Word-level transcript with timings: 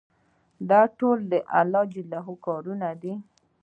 دا 0.69 0.81
ټول 0.97 1.17
د 1.31 1.33
الله 1.59 1.83
کارونه 2.45 2.89
دي. 3.01 3.13